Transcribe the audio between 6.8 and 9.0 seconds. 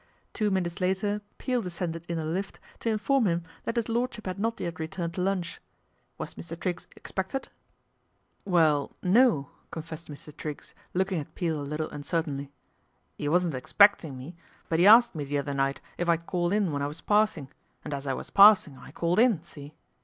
ex pected?" Well,